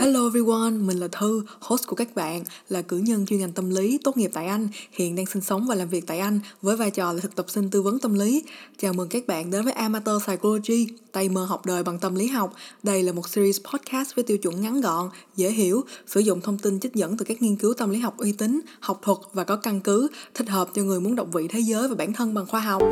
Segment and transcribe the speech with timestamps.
[0.00, 3.70] Hello everyone, mình là Thư, host của các bạn, là cử nhân chuyên ngành tâm
[3.70, 6.76] lý tốt nghiệp tại Anh, hiện đang sinh sống và làm việc tại Anh với
[6.76, 8.42] vai trò là thực tập sinh tư vấn tâm lý.
[8.78, 12.26] Chào mừng các bạn đến với Amateur Psychology, tay mơ học đời bằng tâm lý
[12.26, 12.54] học.
[12.82, 16.58] Đây là một series podcast với tiêu chuẩn ngắn gọn, dễ hiểu, sử dụng thông
[16.58, 19.44] tin trích dẫn từ các nghiên cứu tâm lý học uy tín, học thuật và
[19.44, 22.34] có căn cứ, thích hợp cho người muốn động vị thế giới và bản thân
[22.34, 22.82] bằng khoa học.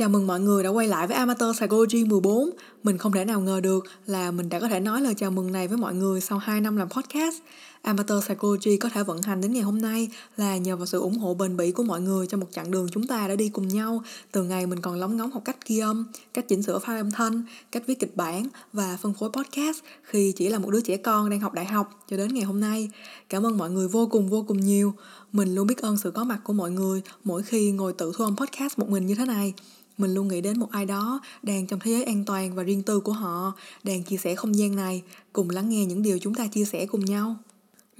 [0.00, 2.50] Chào mừng mọi người đã quay lại với Amateur Psychology 14.
[2.82, 5.52] Mình không thể nào ngờ được là mình đã có thể nói lời chào mừng
[5.52, 7.34] này với mọi người sau 2 năm làm podcast.
[7.82, 11.18] Amateur Psychology có thể vận hành đến ngày hôm nay là nhờ vào sự ủng
[11.18, 13.68] hộ bền bỉ của mọi người trong một chặng đường chúng ta đã đi cùng
[13.68, 16.96] nhau từ ngày mình còn lóng ngóng học cách ghi âm, cách chỉnh sửa file
[16.96, 20.80] âm thanh, cách viết kịch bản và phân phối podcast khi chỉ là một đứa
[20.80, 22.90] trẻ con đang học đại học cho đến ngày hôm nay.
[23.28, 24.94] Cảm ơn mọi người vô cùng vô cùng nhiều.
[25.32, 28.24] Mình luôn biết ơn sự có mặt của mọi người mỗi khi ngồi tự thu
[28.24, 29.54] âm podcast một mình như thế này
[29.98, 32.82] mình luôn nghĩ đến một ai đó đang trong thế giới an toàn và riêng
[32.82, 33.52] tư của họ
[33.84, 36.86] đang chia sẻ không gian này cùng lắng nghe những điều chúng ta chia sẻ
[36.86, 37.36] cùng nhau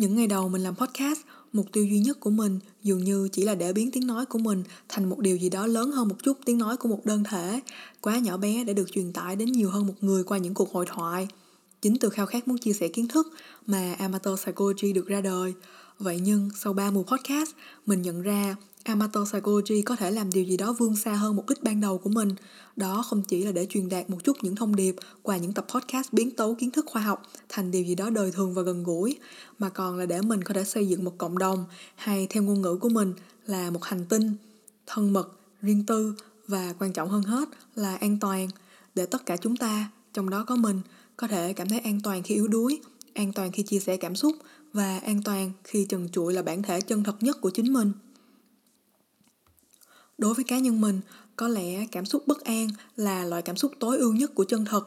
[0.01, 1.21] những ngày đầu mình làm podcast,
[1.53, 4.39] mục tiêu duy nhất của mình dường như chỉ là để biến tiếng nói của
[4.39, 7.25] mình thành một điều gì đó lớn hơn một chút, tiếng nói của một đơn
[7.25, 7.61] thể.
[8.01, 10.73] Quá nhỏ bé để được truyền tải đến nhiều hơn một người qua những cuộc
[10.73, 11.29] hội thoại.
[11.83, 13.33] Chính từ khao khát muốn chia sẻ kiến thức
[13.67, 15.55] mà amateur psychology được ra đời.
[15.99, 17.51] Vậy nhưng sau ba mùa podcast,
[17.87, 21.49] mình nhận ra Amateur Psychology có thể làm điều gì đó vươn xa hơn mục
[21.49, 22.29] đích ban đầu của mình.
[22.77, 25.67] Đó không chỉ là để truyền đạt một chút những thông điệp qua những tập
[25.75, 28.83] podcast biến tấu kiến thức khoa học thành điều gì đó đời thường và gần
[28.85, 29.19] gũi,
[29.59, 31.65] mà còn là để mình có thể xây dựng một cộng đồng
[31.95, 33.15] hay theo ngôn ngữ của mình
[33.47, 34.35] là một hành tinh
[34.87, 36.15] thân mật, riêng tư
[36.49, 38.49] và quan trọng hơn hết là an toàn
[38.95, 40.81] để tất cả chúng ta, trong đó có mình,
[41.17, 42.81] có thể cảm thấy an toàn khi yếu đuối,
[43.15, 44.37] an toàn khi chia sẻ cảm xúc
[44.73, 47.93] và an toàn khi trần trụi là bản thể chân thật nhất của chính mình
[50.21, 51.01] đối với cá nhân mình,
[51.37, 54.65] có lẽ cảm xúc bất an là loại cảm xúc tối ưu nhất của chân
[54.65, 54.87] thật.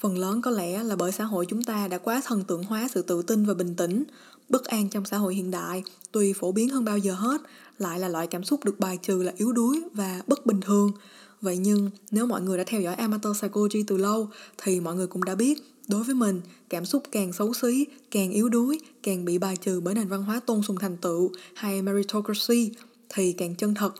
[0.00, 2.88] Phần lớn có lẽ là bởi xã hội chúng ta đã quá thần tượng hóa
[2.94, 4.04] sự tự tin và bình tĩnh.
[4.48, 5.82] Bất an trong xã hội hiện đại
[6.12, 7.40] tuy phổ biến hơn bao giờ hết,
[7.78, 10.92] lại là loại cảm xúc được bài trừ là yếu đuối và bất bình thường.
[11.40, 15.06] Vậy nhưng, nếu mọi người đã theo dõi amateur psychology từ lâu, thì mọi người
[15.06, 19.24] cũng đã biết, đối với mình, cảm xúc càng xấu xí, càng yếu đuối, càng
[19.24, 22.70] bị bài trừ bởi nền văn hóa tôn sùng thành tựu hay meritocracy
[23.08, 23.94] thì càng chân thật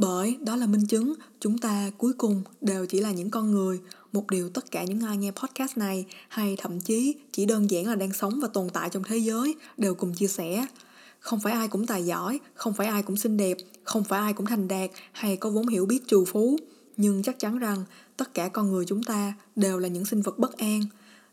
[0.00, 3.80] bởi đó là minh chứng chúng ta cuối cùng đều chỉ là những con người,
[4.12, 7.86] một điều tất cả những ai nghe podcast này, hay thậm chí chỉ đơn giản
[7.86, 10.66] là đang sống và tồn tại trong thế giới đều cùng chia sẻ.
[11.18, 14.32] Không phải ai cũng tài giỏi, không phải ai cũng xinh đẹp, không phải ai
[14.32, 16.58] cũng thành đạt hay có vốn hiểu biết trù phú.
[16.96, 17.84] Nhưng chắc chắn rằng
[18.16, 20.80] tất cả con người chúng ta đều là những sinh vật bất an.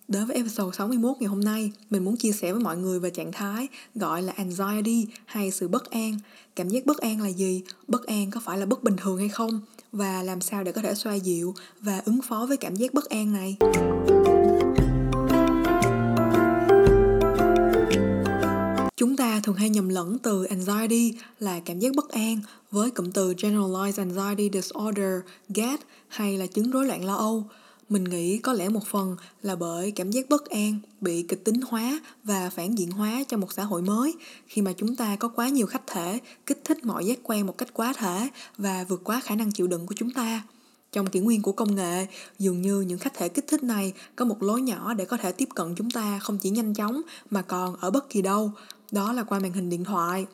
[0.08, 3.10] Đến với episode 61 ngày hôm nay, mình muốn chia sẻ với mọi người về
[3.10, 6.18] trạng thái gọi là anxiety hay sự bất an.
[6.56, 7.64] Cảm giác bất an là gì?
[7.88, 9.62] Bất an có phải là bất bình thường hay không?
[9.92, 13.10] Và làm sao để có thể xoa dịu và ứng phó với cảm giác bất
[13.10, 13.58] an này?
[18.98, 22.40] Chúng ta thường hay nhầm lẫn từ anxiety là cảm giác bất an
[22.72, 25.20] với cụm từ generalized anxiety disorder,
[25.50, 27.44] GAD hay là chứng rối loạn lo âu
[27.90, 31.62] mình nghĩ có lẽ một phần là bởi cảm giác bất an, bị kịch tính
[31.68, 34.14] hóa và phản diện hóa trong một xã hội mới.
[34.48, 37.58] Khi mà chúng ta có quá nhiều khách thể, kích thích mọi giác quan một
[37.58, 40.44] cách quá thể và vượt quá khả năng chịu đựng của chúng ta.
[40.92, 42.08] Trong kỷ nguyên của công nghệ,
[42.40, 45.32] dường như những khách thể kích thích này có một lối nhỏ để có thể
[45.32, 48.52] tiếp cận chúng ta không chỉ nhanh chóng mà còn ở bất kỳ đâu.
[48.92, 50.26] Đó là qua màn hình điện thoại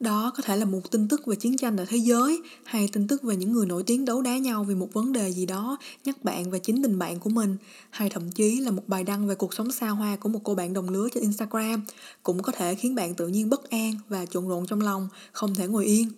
[0.00, 3.08] đó có thể là một tin tức về chiến tranh ở thế giới hay tin
[3.08, 5.76] tức về những người nổi tiếng đấu đá nhau vì một vấn đề gì đó
[6.04, 7.56] nhắc bạn và chính tình bạn của mình
[7.90, 10.54] hay thậm chí là một bài đăng về cuộc sống xa hoa của một cô
[10.54, 11.84] bạn đồng lứa trên Instagram
[12.22, 15.54] cũng có thể khiến bạn tự nhiên bất an và trộn rộn trong lòng, không
[15.54, 16.08] thể ngồi yên.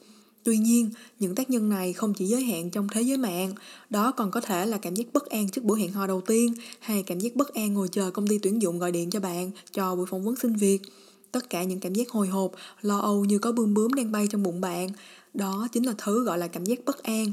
[0.42, 3.52] Tuy nhiên, những tác nhân này không chỉ giới hạn trong thế giới mạng,
[3.90, 6.54] đó còn có thể là cảm giác bất an trước buổi hẹn hò đầu tiên
[6.80, 9.50] hay cảm giác bất an ngồi chờ công ty tuyển dụng gọi điện cho bạn
[9.72, 10.80] cho buổi phỏng vấn xin việc
[11.32, 14.26] tất cả những cảm giác hồi hộp, lo âu như có bươm bướm đang bay
[14.30, 14.88] trong bụng bạn.
[15.34, 17.32] Đó chính là thứ gọi là cảm giác bất an.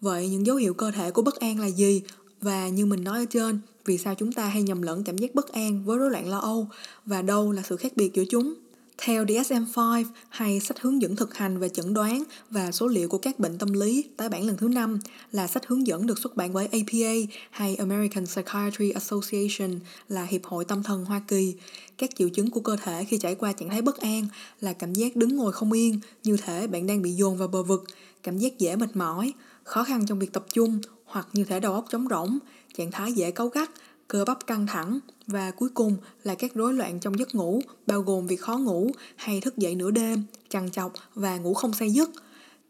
[0.00, 2.02] Vậy những dấu hiệu cơ thể của bất an là gì?
[2.40, 5.34] Và như mình nói ở trên, vì sao chúng ta hay nhầm lẫn cảm giác
[5.34, 6.68] bất an với rối loạn lo âu?
[7.06, 8.54] Và đâu là sự khác biệt giữa chúng?
[9.02, 13.18] Theo DSM-5 hay sách hướng dẫn thực hành về chẩn đoán và số liệu của
[13.18, 14.98] các bệnh tâm lý tái bản lần thứ 5
[15.32, 20.44] là sách hướng dẫn được xuất bản bởi APA hay American Psychiatry Association là Hiệp
[20.44, 21.54] hội Tâm thần Hoa Kỳ.
[21.98, 24.26] Các triệu chứng của cơ thể khi trải qua trạng thái bất an
[24.60, 27.62] là cảm giác đứng ngồi không yên, như thể bạn đang bị dồn vào bờ
[27.62, 27.84] vực,
[28.22, 29.32] cảm giác dễ mệt mỏi,
[29.64, 32.38] khó khăn trong việc tập trung hoặc như thể đầu óc trống rỗng,
[32.76, 33.70] trạng thái dễ cáu gắt,
[34.10, 38.00] cơ bắp căng thẳng và cuối cùng là các rối loạn trong giấc ngủ bao
[38.00, 41.90] gồm việc khó ngủ hay thức dậy nửa đêm, trằn trọc và ngủ không say
[41.90, 42.10] giấc.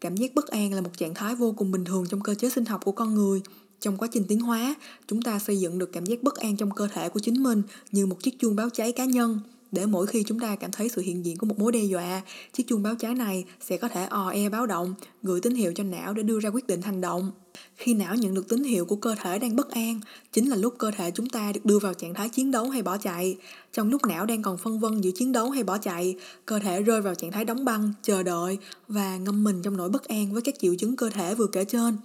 [0.01, 2.49] Cảm giác bất an là một trạng thái vô cùng bình thường trong cơ chế
[2.49, 3.41] sinh học của con người.
[3.79, 4.75] trong quá trình tiến hóa
[5.07, 7.61] chúng ta xây dựng được cảm giác bất an trong cơ thể của chính mình
[7.91, 9.39] như một chiếc chuông báo cháy cá nhân
[9.71, 12.21] để mỗi khi chúng ta cảm thấy sự hiện diện của một mối đe dọa,
[12.53, 15.73] chiếc chuông báo cháy này sẽ có thể ò e báo động, gửi tín hiệu
[15.75, 17.31] cho não để đưa ra quyết định hành động.
[17.75, 19.99] Khi não nhận được tín hiệu của cơ thể đang bất an,
[20.33, 22.81] chính là lúc cơ thể chúng ta được đưa vào trạng thái chiến đấu hay
[22.81, 23.37] bỏ chạy.
[23.73, 26.15] Trong lúc não đang còn phân vân giữa chiến đấu hay bỏ chạy,
[26.45, 28.57] cơ thể rơi vào trạng thái đóng băng, chờ đợi
[28.87, 31.65] và ngâm mình trong nỗi bất an với các triệu chứng cơ thể vừa kể
[31.65, 31.97] trên.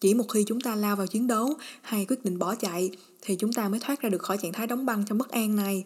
[0.00, 2.90] Chỉ một khi chúng ta lao vào chiến đấu hay quyết định bỏ chạy,
[3.22, 5.56] thì chúng ta mới thoát ra được khỏi trạng thái đóng băng trong bất an
[5.56, 5.84] này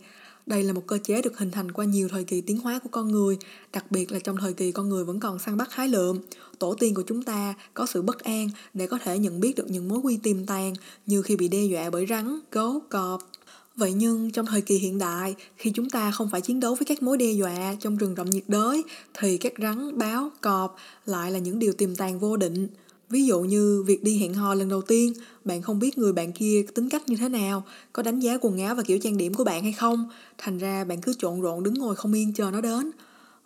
[0.48, 2.88] đây là một cơ chế được hình thành qua nhiều thời kỳ tiến hóa của
[2.92, 3.38] con người,
[3.72, 6.18] đặc biệt là trong thời kỳ con người vẫn còn săn bắt hái lượm.
[6.58, 9.70] Tổ tiên của chúng ta có sự bất an để có thể nhận biết được
[9.70, 10.74] những mối nguy tiềm tàng
[11.06, 13.30] như khi bị đe dọa bởi rắn, gấu, cọp.
[13.76, 16.86] Vậy nhưng trong thời kỳ hiện đại, khi chúng ta không phải chiến đấu với
[16.86, 18.82] các mối đe dọa trong rừng rậm nhiệt đới,
[19.14, 22.68] thì các rắn, báo, cọp lại là những điều tiềm tàng vô định.
[23.10, 25.12] Ví dụ như việc đi hẹn hò lần đầu tiên,
[25.44, 28.58] bạn không biết người bạn kia tính cách như thế nào, có đánh giá quần
[28.58, 30.08] áo và kiểu trang điểm của bạn hay không,
[30.38, 32.90] thành ra bạn cứ trộn rộn đứng ngồi không yên chờ nó đến.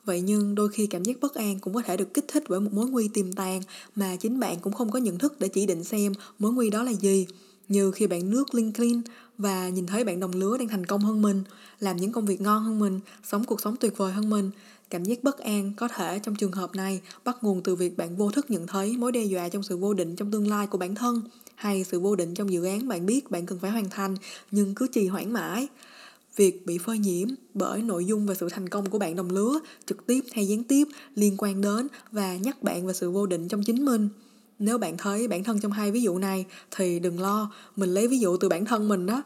[0.05, 2.61] Vậy nhưng đôi khi cảm giác bất an cũng có thể được kích thích bởi
[2.61, 3.61] một mối nguy tiềm tàng
[3.97, 6.83] mà chính bạn cũng không có nhận thức để chỉ định xem mối nguy đó
[6.83, 7.27] là gì.
[7.69, 9.01] Như khi bạn nước LinkedIn
[9.39, 11.43] và nhìn thấy bạn đồng lứa đang thành công hơn mình,
[11.81, 14.51] làm những công việc ngon hơn mình, sống cuộc sống tuyệt vời hơn mình
[14.93, 18.17] Cảm giác bất an có thể trong trường hợp này bắt nguồn từ việc bạn
[18.17, 20.79] vô thức nhận thấy mối đe dọa trong sự vô định trong tương lai của
[20.79, 21.23] bản thân
[21.55, 24.15] hay sự vô định trong dự án bạn biết bạn cần phải hoàn thành
[24.51, 25.69] nhưng cứ trì hoãn mãi.
[26.37, 29.61] Việc bị phơi nhiễm bởi nội dung và sự thành công của bạn đồng lứa
[29.87, 30.85] trực tiếp hay gián tiếp
[31.15, 34.09] liên quan đến và nhắc bạn về sự vô định trong chính mình.
[34.59, 38.09] Nếu bạn thấy bản thân trong hai ví dụ này thì đừng lo, mình lấy
[38.09, 39.23] ví dụ từ bản thân mình đó.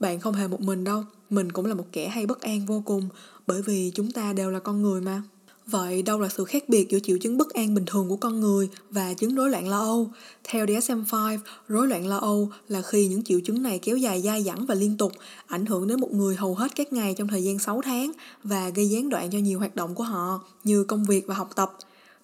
[0.00, 2.82] Bạn không hề một mình đâu, mình cũng là một kẻ hay bất an vô
[2.84, 3.08] cùng
[3.46, 5.22] bởi vì chúng ta đều là con người mà.
[5.66, 8.40] Vậy đâu là sự khác biệt giữa triệu chứng bất an bình thường của con
[8.40, 10.10] người và chứng rối loạn lo âu?
[10.44, 11.38] Theo DSM-5,
[11.68, 14.74] rối loạn lo âu là khi những triệu chứng này kéo dài dai dẳng và
[14.74, 15.12] liên tục,
[15.46, 18.12] ảnh hưởng đến một người hầu hết các ngày trong thời gian 6 tháng
[18.44, 21.50] và gây gián đoạn cho nhiều hoạt động của họ như công việc và học
[21.56, 21.72] tập.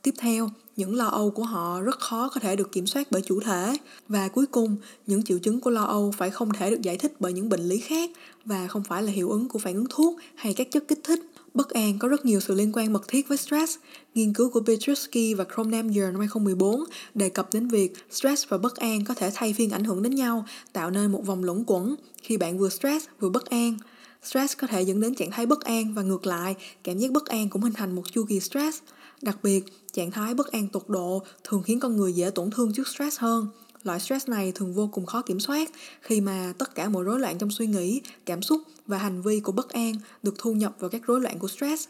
[0.02, 3.22] Tiếp theo, những lo âu của họ rất khó có thể được kiểm soát bởi
[3.22, 3.76] chủ thể
[4.08, 4.76] và cuối cùng
[5.06, 7.60] những triệu chứng của lo âu phải không thể được giải thích bởi những bệnh
[7.60, 8.10] lý khác
[8.44, 11.20] và không phải là hiệu ứng của phản ứng thuốc hay các chất kích thích
[11.54, 13.76] Bất an có rất nhiều sự liên quan mật thiết với stress.
[14.14, 18.76] Nghiên cứu của Petruski và Kromnamyer năm 2014 đề cập đến việc stress và bất
[18.76, 21.94] an có thể thay phiên ảnh hưởng đến nhau, tạo nên một vòng luẩn quẩn
[22.22, 23.78] khi bạn vừa stress vừa bất an.
[24.22, 26.54] Stress có thể dẫn đến trạng thái bất an và ngược lại,
[26.84, 28.78] cảm giác bất an cũng hình thành một chu kỳ stress.
[29.22, 32.72] Đặc biệt, trạng thái bất an tột độ thường khiến con người dễ tổn thương
[32.72, 33.48] trước stress hơn.
[33.82, 35.70] Loại stress này thường vô cùng khó kiểm soát
[36.00, 39.40] khi mà tất cả mọi rối loạn trong suy nghĩ, cảm xúc và hành vi
[39.40, 41.88] của bất an được thu nhập vào các rối loạn của stress.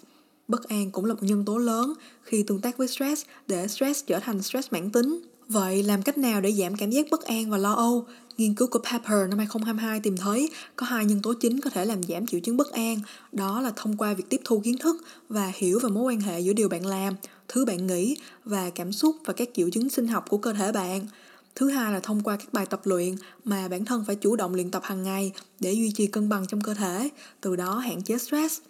[0.49, 4.05] Bất an cũng là một nhân tố lớn khi tương tác với stress để stress
[4.07, 5.23] trở thành stress mãn tính.
[5.53, 8.07] Vậy làm cách nào để giảm cảm giác bất an và lo âu?
[8.39, 11.85] Nghiên cứu của Pepper năm 2022 tìm thấy có hai nhân tố chính có thể
[11.85, 13.01] làm giảm triệu chứng bất an,
[13.33, 14.97] đó là thông qua việc tiếp thu kiến thức
[15.29, 17.15] và hiểu về mối quan hệ giữa điều bạn làm,
[17.49, 20.73] thứ bạn nghĩ và cảm xúc và các triệu chứng sinh học của cơ thể
[20.73, 21.07] bạn.
[21.55, 24.55] Thứ hai là thông qua các bài tập luyện mà bản thân phải chủ động
[24.55, 27.09] luyện tập hàng ngày để duy trì cân bằng trong cơ thể,
[27.41, 28.61] từ đó hạn chế stress.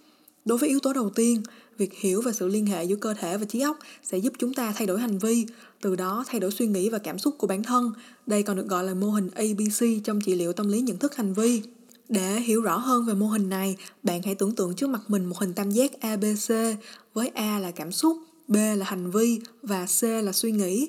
[0.45, 1.43] Đối với yếu tố đầu tiên,
[1.81, 4.55] việc hiểu về sự liên hệ giữa cơ thể và trí óc sẽ giúp chúng
[4.55, 5.47] ta thay đổi hành vi,
[5.81, 7.93] từ đó thay đổi suy nghĩ và cảm xúc của bản thân.
[8.27, 11.17] Đây còn được gọi là mô hình ABC trong trị liệu tâm lý nhận thức
[11.17, 11.63] hành vi.
[12.09, 15.25] Để hiểu rõ hơn về mô hình này, bạn hãy tưởng tượng trước mặt mình
[15.25, 16.55] một hình tam giác ABC
[17.15, 18.19] với A là cảm xúc,
[18.49, 20.87] B là hành vi và C là suy nghĩ.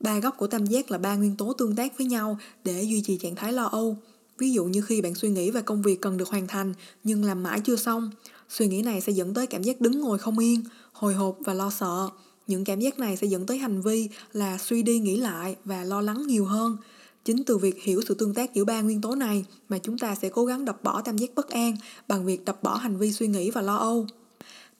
[0.00, 3.02] Ba góc của tam giác là ba nguyên tố tương tác với nhau để duy
[3.06, 3.96] trì trạng thái lo âu.
[4.38, 6.74] Ví dụ như khi bạn suy nghĩ về công việc cần được hoàn thành
[7.04, 8.10] nhưng làm mãi chưa xong,
[8.52, 11.54] suy nghĩ này sẽ dẫn tới cảm giác đứng ngồi không yên, hồi hộp và
[11.54, 12.08] lo sợ.
[12.46, 15.84] Những cảm giác này sẽ dẫn tới hành vi là suy đi nghĩ lại và
[15.84, 16.76] lo lắng nhiều hơn.
[17.24, 20.14] Chính từ việc hiểu sự tương tác giữa ba nguyên tố này mà chúng ta
[20.14, 21.76] sẽ cố gắng đập bỏ tam giác bất an
[22.08, 24.06] bằng việc đập bỏ hành vi suy nghĩ và lo âu.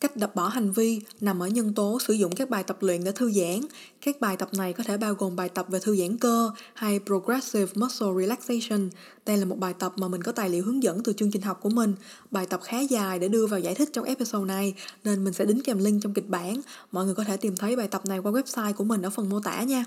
[0.02, 3.04] Cách đập bỏ hành vi nằm ở nhân tố sử dụng các bài tập luyện
[3.04, 3.60] để thư giãn.
[4.00, 7.00] Các bài tập này có thể bao gồm bài tập về thư giãn cơ hay
[7.06, 8.90] Progressive Muscle Relaxation.
[9.26, 11.42] Đây là một bài tập mà mình có tài liệu hướng dẫn từ chương trình
[11.42, 11.94] học của mình.
[12.30, 15.44] Bài tập khá dài để đưa vào giải thích trong episode này, nên mình sẽ
[15.44, 16.60] đính kèm link trong kịch bản.
[16.92, 19.28] Mọi người có thể tìm thấy bài tập này qua website của mình ở phần
[19.28, 19.84] mô tả nha.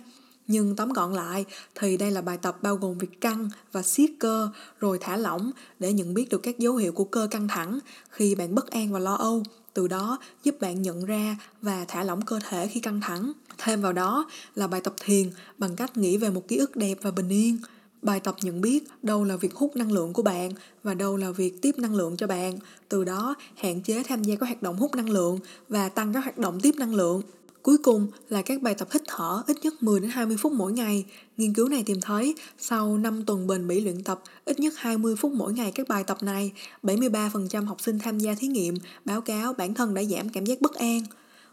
[0.47, 1.45] Nhưng tóm gọn lại,
[1.75, 5.51] thì đây là bài tập bao gồm việc căng và siết cơ, rồi thả lỏng
[5.79, 7.79] để nhận biết được các dấu hiệu của cơ căng thẳng
[8.09, 9.43] khi bạn bất an và lo âu
[9.75, 13.31] từ đó giúp bạn nhận ra và thả lỏng cơ thể khi căng thẳng.
[13.57, 16.97] Thêm vào đó là bài tập thiền bằng cách nghĩ về một ký ức đẹp
[17.01, 17.57] và bình yên.
[18.01, 20.51] Bài tập nhận biết đâu là việc hút năng lượng của bạn
[20.83, 22.57] và đâu là việc tiếp năng lượng cho bạn.
[22.89, 25.39] Từ đó hạn chế tham gia các hoạt động hút năng lượng
[25.69, 27.21] và tăng các hoạt động tiếp năng lượng.
[27.65, 30.73] Cuối cùng là các bài tập hít thở ít nhất 10 đến 20 phút mỗi
[30.73, 31.05] ngày.
[31.37, 35.15] Nghiên cứu này tìm thấy sau 5 tuần bền bỉ luyện tập ít nhất 20
[35.15, 36.51] phút mỗi ngày các bài tập này,
[36.83, 40.61] 73% học sinh tham gia thí nghiệm báo cáo bản thân đã giảm cảm giác
[40.61, 41.01] bất an.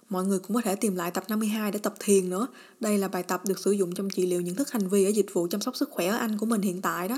[0.09, 2.47] Mọi người cũng có thể tìm lại tập 52 để tập thiền nữa.
[2.81, 5.09] Đây là bài tập được sử dụng trong trị liệu những thức hành vi ở
[5.09, 7.17] dịch vụ chăm sóc sức khỏe ở Anh của mình hiện tại đó.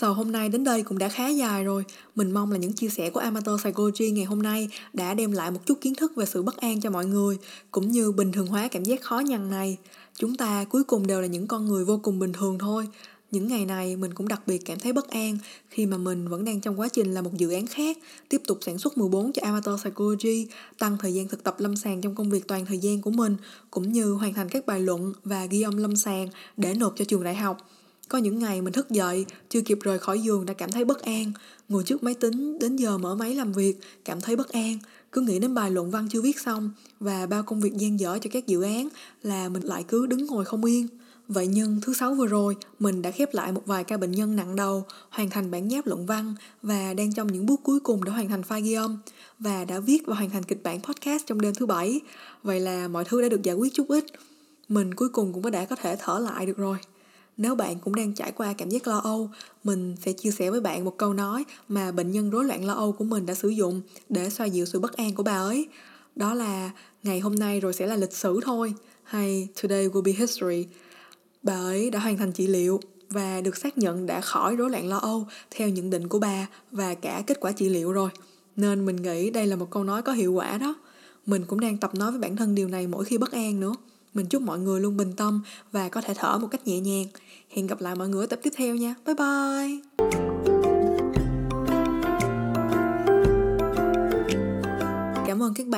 [0.00, 1.84] Episode hôm nay đến đây cũng đã khá dài rồi.
[2.14, 5.50] Mình mong là những chia sẻ của Amateur Psychology ngày hôm nay đã đem lại
[5.50, 7.38] một chút kiến thức về sự bất an cho mọi người,
[7.70, 9.76] cũng như bình thường hóa cảm giác khó nhằn này.
[10.16, 12.88] Chúng ta cuối cùng đều là những con người vô cùng bình thường thôi.
[13.30, 15.38] Những ngày này mình cũng đặc biệt cảm thấy bất an
[15.68, 18.58] khi mà mình vẫn đang trong quá trình là một dự án khác, tiếp tục
[18.60, 20.46] sản xuất 14 cho Amateur Psychology,
[20.78, 23.36] tăng thời gian thực tập lâm sàng trong công việc toàn thời gian của mình,
[23.70, 27.04] cũng như hoàn thành các bài luận và ghi âm lâm sàng để nộp cho
[27.04, 27.58] trường đại học.
[28.10, 31.02] Có những ngày mình thức dậy, chưa kịp rời khỏi giường đã cảm thấy bất
[31.02, 31.32] an,
[31.68, 34.78] ngồi trước máy tính đến giờ mở máy làm việc, cảm thấy bất an,
[35.12, 38.18] cứ nghĩ đến bài luận văn chưa viết xong và bao công việc gian dở
[38.22, 38.88] cho các dự án
[39.22, 40.88] là mình lại cứ đứng ngồi không yên.
[41.28, 44.36] Vậy nhưng thứ sáu vừa rồi, mình đã khép lại một vài ca bệnh nhân
[44.36, 48.04] nặng đầu, hoàn thành bản nháp luận văn và đang trong những bước cuối cùng
[48.04, 48.98] để hoàn thành file ghi âm
[49.38, 52.00] và đã viết và hoàn thành kịch bản podcast trong đêm thứ bảy.
[52.42, 54.04] Vậy là mọi thứ đã được giải quyết chút ít.
[54.68, 56.76] Mình cuối cùng cũng đã có thể thở lại được rồi.
[57.40, 59.30] Nếu bạn cũng đang trải qua cảm giác lo âu,
[59.64, 62.74] mình sẽ chia sẻ với bạn một câu nói mà bệnh nhân rối loạn lo
[62.74, 65.68] âu của mình đã sử dụng để xoa dịu sự bất an của bà ấy.
[66.16, 66.70] Đó là
[67.02, 70.66] ngày hôm nay rồi sẽ là lịch sử thôi, hay today will be history.
[71.42, 72.80] Bà ấy đã hoàn thành trị liệu
[73.10, 76.48] và được xác nhận đã khỏi rối loạn lo âu theo nhận định của bà
[76.70, 78.10] và cả kết quả trị liệu rồi.
[78.56, 80.74] Nên mình nghĩ đây là một câu nói có hiệu quả đó.
[81.26, 83.74] Mình cũng đang tập nói với bản thân điều này mỗi khi bất an nữa.
[84.14, 87.06] Mình chúc mọi người luôn bình tâm và có thể thở một cách nhẹ nhàng.
[87.48, 88.94] Hẹn gặp lại mọi người ở tập tiếp theo nha.
[89.06, 90.19] Bye bye!